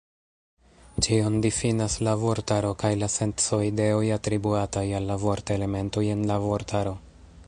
Ĉion 1.07 1.35
difinas 1.45 1.97
la 2.07 2.15
vortaro 2.23 2.71
kaj 2.83 2.91
la 3.03 3.11
senco-ideoj 3.17 4.01
atribuataj 4.17 4.85
al 5.01 5.07
la 5.11 5.19
vort-elementoj 5.27 6.07
en 6.17 6.25
la 6.33 6.43
vortaro. 6.49 6.97